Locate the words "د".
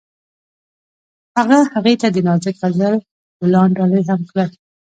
2.11-2.17